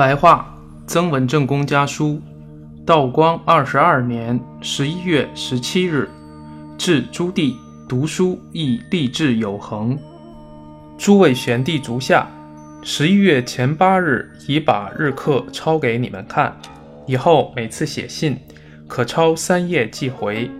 [0.00, 0.50] 白话
[0.86, 2.22] 曾文正公家书，
[2.86, 6.08] 道光二十二年十一月十七日，
[6.78, 7.54] 至朱棣
[7.86, 9.98] 读书亦立志有恒。
[10.96, 12.26] 诸位玄帝足下，
[12.82, 16.56] 十一月前八日已把日课抄给你们看，
[17.04, 18.38] 以后每次写信
[18.88, 20.50] 可抄三页寄回。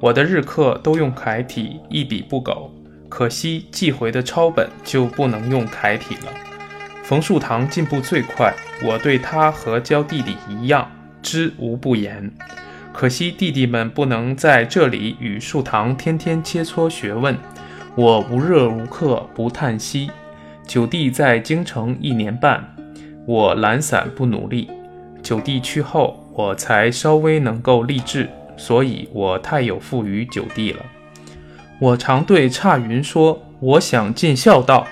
[0.00, 2.70] 我的日课都用楷体，一笔不苟。
[3.08, 6.51] 可惜寄回的抄本就不能用楷体了。
[7.12, 12.32] 冯树堂进步最快，我对他和教弟弟一样，知无不言。
[12.90, 17.36] 可惜弟弟们不能在这里与树堂天天切磋学问，
[17.96, 20.10] 我无热无刻不叹息。
[20.66, 22.74] 九弟在京城一年半，
[23.26, 24.70] 我懒散不努力。
[25.22, 30.82] 九弟去后，我才稍微能够立志，所以我太有负于九弟了。
[31.78, 34.86] 我常对差云说：“我想尽孝道，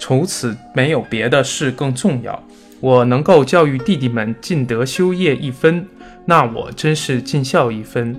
[0.00, 2.42] 除此没有别的事更重要。
[2.80, 5.86] 我能够教育弟弟们尽德修业一分，
[6.24, 8.14] 那我真是尽孝一分；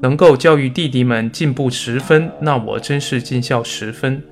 [0.00, 4.22] 能够教育弟弟们进步十分，那我真是尽孝十分。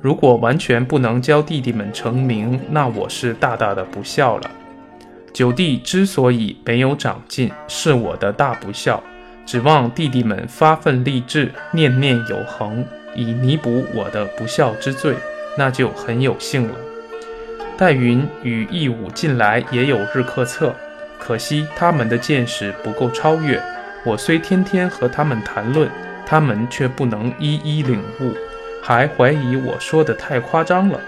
[0.00, 4.50] 如果完全不能教弟弟们成名，那我是大大的不孝了。
[5.32, 9.02] 九弟之所以没有长进，是我的大不孝。”
[9.44, 12.82] 指望弟弟们发奋励志，念念有恒，
[13.14, 15.14] 以弥补我的不孝之罪，
[15.56, 16.74] 那就很有幸了。
[17.76, 20.74] 戴云与义武近来也有日课册，
[21.18, 23.60] 可惜他们的见识不够超越。
[24.04, 25.88] 我虽天天和他们谈论，
[26.26, 28.32] 他们却不能一一领悟，
[28.82, 31.00] 还怀疑我说的太夸张了。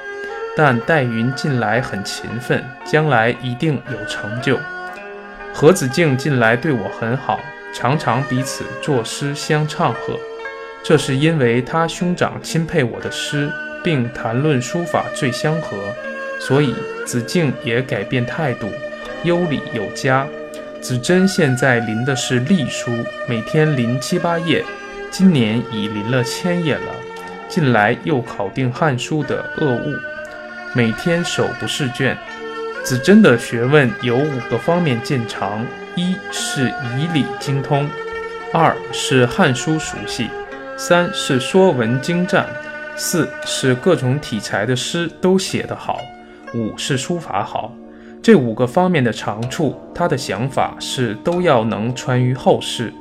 [0.57, 4.59] 但戴云近来很勤奋，将来一定有成就。
[5.53, 7.39] 何子敬近来对我很好。
[7.75, 10.19] 常常彼此作诗相唱和，
[10.83, 15.77] 这是因为他兄长钦佩我的诗，并谈论书法最相合，
[16.41, 16.75] 所以
[17.05, 18.69] 子敬也改变态度，
[19.25, 20.27] 优礼有加。
[20.81, 22.91] 子珍现在临的是隶书，
[23.29, 24.65] 每天临七八页，
[25.11, 26.95] 今年已临了千页了。
[27.49, 29.95] 近来又考定《汉书》的恶物，
[30.75, 32.17] 每天手不释卷。
[32.84, 35.65] 子珍的学问有五个方面见长。
[35.99, 37.89] 一是以理精通，
[38.53, 40.29] 二是汉书熟悉，
[40.77, 42.47] 三是说文精湛，
[42.97, 46.01] 四是各种体裁的诗都写得好，
[46.55, 47.73] 五是书法好。
[48.23, 52.93] 这五个方面的长处，他的想法是都要能传于后世。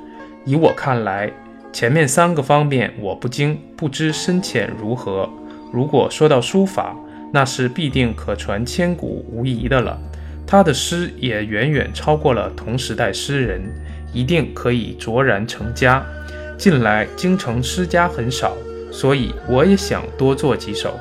[0.43, 1.31] 以我看来，
[1.71, 5.27] 前面三个方面我不精，不知深浅如何。
[5.71, 6.95] 如果说到书法，
[7.33, 9.99] 那是必定可传千古无疑的了。
[10.45, 13.61] 他的诗也远远超过了同时代诗人，
[14.13, 16.05] 一定可以卓然成家。
[16.57, 18.55] 近来京城诗家很少，
[18.95, 20.97] 所以我也想多做几首。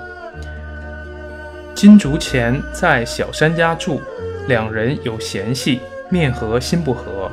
[1.77, 4.00] 金竹前在小山家住，
[4.49, 7.31] 两人有嫌隙，面和心不和。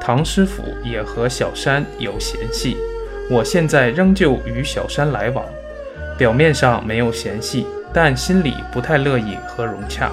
[0.00, 2.76] 唐师傅也和小山有嫌隙，
[3.30, 5.44] 我现在仍旧与小山来往，
[6.18, 10.10] 表面上没有嫌隙，但心里不太乐意和融洽。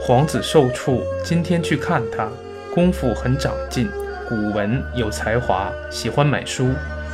[0.00, 2.28] 皇子受处，今天去看他，
[2.72, 3.90] 功夫很长进，
[4.28, 6.70] 古文有才华，喜欢买书，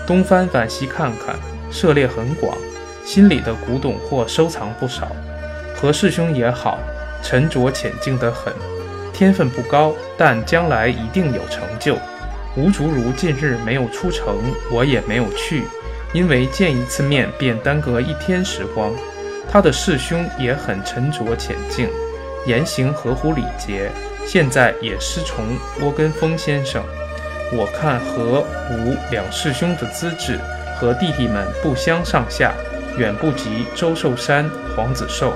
[0.06, 1.36] 东翻翻西看看，
[1.72, 2.56] 涉猎很广，
[3.04, 5.10] 心里的古董货收藏不少。
[5.74, 6.78] 何师兄也好，
[7.24, 8.52] 沉着浅静得很，
[9.12, 11.96] 天分不高，但将来一定有成就。
[12.56, 14.36] 吴竹如近日没有出城，
[14.70, 15.64] 我也没有去，
[16.12, 18.92] 因为见一次面便耽搁一天时光。
[19.50, 21.88] 他的师兄也很沉着浅静。
[22.44, 23.90] 言行合乎礼节，
[24.26, 25.44] 现在也师从
[25.80, 26.82] 沃根峰先生。
[27.52, 30.38] 我看何吴两师兄的资质
[30.82, 32.52] 和弟弟们不相上下，
[32.98, 35.32] 远不及周寿山、黄子寿，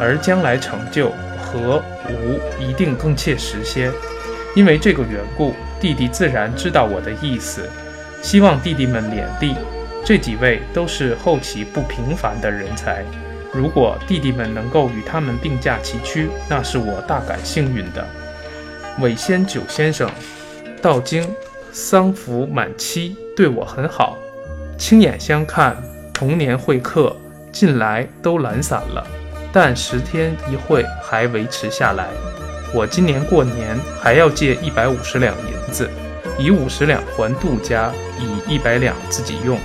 [0.00, 3.92] 而将来成就和吴一定更切实些。
[4.56, 7.68] 因为这个缘故，弟弟自然知道我的意思，
[8.22, 9.54] 希望弟弟们勉励。
[10.06, 13.04] 这几位都是后起不平凡的人才。
[13.52, 18.02] 如果弟弟们能够与他们并驾齐驱，那是我大感幸运的。
[19.00, 20.10] 韦仙九先生
[20.80, 21.30] 道经
[21.72, 24.16] 丧服满期，对我很好，
[24.82, 25.76] 亲眼相看，
[26.12, 27.16] 同年会客，
[27.52, 29.06] 近来都懒散了，
[29.52, 32.08] 但十天一会还维持下来。
[32.74, 35.88] 我今年过年还要借一百五十两银子，
[36.36, 39.56] 以五十两还杜家，以一百两自己用。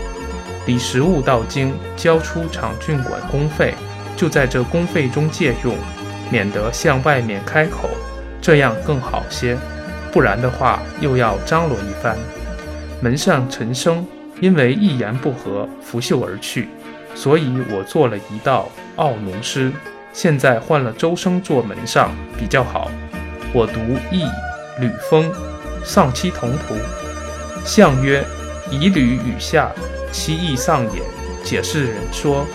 [0.67, 3.73] 李实物到京，交出场郡馆公费，
[4.15, 5.75] 就在这公费中借用，
[6.29, 7.89] 免得向外面开口，
[8.39, 9.57] 这样更好些。
[10.11, 12.15] 不然的话，又要张罗一番。
[13.01, 14.05] 门上陈生
[14.39, 16.67] 因为一言不合拂袖而去，
[17.15, 19.71] 所以我做了一道奥农诗，
[20.13, 22.91] 现在换了周生做门上比较好。
[23.53, 23.79] 我读
[24.11, 24.25] 易
[24.79, 25.31] 吕风
[25.83, 26.75] 丧妻同仆。
[27.65, 28.23] 相曰：
[28.69, 29.71] 以吕与下，
[30.11, 31.01] 其义丧也。
[31.43, 32.45] 解释人说：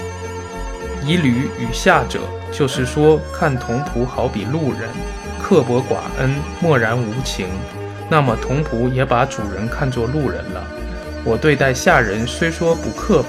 [1.04, 2.20] 以吕与下者，
[2.52, 4.88] 就是说看童仆好比路人，
[5.42, 6.30] 刻薄寡恩，
[6.60, 7.46] 漠然无情。
[8.10, 10.62] 那么童仆也把主人看作路人了。
[11.24, 13.28] 我对待下人虽说不刻薄，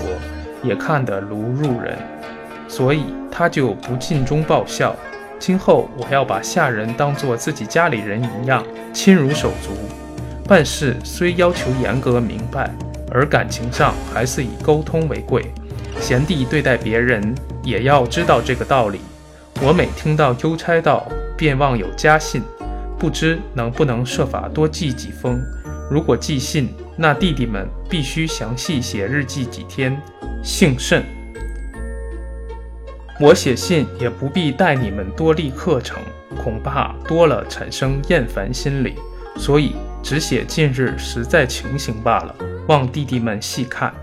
[0.63, 1.97] 也看得如入人，
[2.67, 4.95] 所以他就不尽忠报效。
[5.37, 9.71] 今后我要把下人当作自己家里人一样，亲如手足。
[10.47, 12.71] 办事虽要求严格明白，
[13.11, 15.51] 而感情上还是以沟通为贵。
[15.99, 18.99] 贤弟对待别人也要知道这个道理。
[19.61, 21.07] 我每听到邮差到，
[21.37, 22.41] 便望有家信。
[22.97, 25.39] 不知能不能设法多寄几封？
[25.89, 29.99] 如果寄信，那弟弟们必须详细写日记几天，
[30.43, 31.03] 姓甚。
[33.19, 36.01] 我写信也不必带你们多立课程，
[36.41, 38.95] 恐怕多了产生厌烦心理，
[39.37, 42.35] 所以只写近日实在情形罢了，
[42.67, 43.93] 望弟弟们细看。